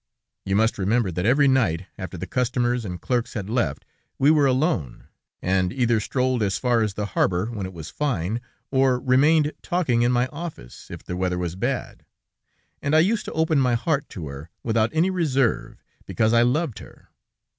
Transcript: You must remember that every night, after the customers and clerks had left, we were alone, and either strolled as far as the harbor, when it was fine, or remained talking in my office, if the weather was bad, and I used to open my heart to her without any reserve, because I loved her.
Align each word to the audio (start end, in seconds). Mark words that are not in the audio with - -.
You 0.45 0.55
must 0.55 0.79
remember 0.79 1.11
that 1.11 1.27
every 1.27 1.47
night, 1.47 1.85
after 1.95 2.17
the 2.17 2.25
customers 2.25 2.85
and 2.85 2.99
clerks 2.99 3.35
had 3.35 3.51
left, 3.51 3.85
we 4.17 4.31
were 4.31 4.47
alone, 4.47 5.09
and 5.43 5.71
either 5.71 5.99
strolled 5.99 6.41
as 6.41 6.57
far 6.57 6.81
as 6.81 6.95
the 6.95 7.05
harbor, 7.05 7.51
when 7.51 7.67
it 7.67 7.71
was 7.71 7.91
fine, 7.91 8.41
or 8.71 8.99
remained 8.99 9.53
talking 9.61 10.01
in 10.01 10.11
my 10.11 10.25
office, 10.29 10.89
if 10.89 11.03
the 11.03 11.15
weather 11.15 11.37
was 11.37 11.55
bad, 11.55 12.03
and 12.81 12.95
I 12.95 12.99
used 13.01 13.25
to 13.25 13.33
open 13.33 13.59
my 13.59 13.75
heart 13.75 14.09
to 14.09 14.27
her 14.29 14.49
without 14.63 14.89
any 14.91 15.11
reserve, 15.11 15.83
because 16.07 16.33
I 16.33 16.41
loved 16.41 16.79
her. 16.79 17.09